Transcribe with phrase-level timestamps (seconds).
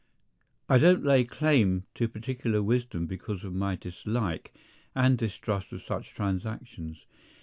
[0.67, 4.51] I don't lay claim to particular wisdom because of my dislike
[4.95, 7.05] and distrust of such transactions.